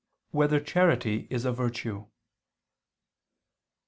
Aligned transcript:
3] 0.31 0.37
Whether 0.39 0.59
Charity 0.59 1.27
Is 1.29 1.45
a 1.45 1.51
Virtue? 1.51 2.07